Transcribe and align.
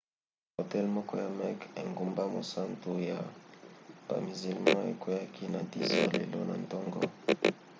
hotel 0.57 0.85
moko 0.95 1.13
ya 1.23 1.29
mecque 1.37 1.67
engumba 1.83 2.23
mosantu 2.35 2.89
ya 3.09 3.19
bamizilma 4.07 4.73
ekweaki 4.91 5.43
na 5.53 5.61
10 5.71 6.05
h 6.05 6.11
lelo 6.19 6.39
na 6.49 6.55
ntongo 6.63 6.99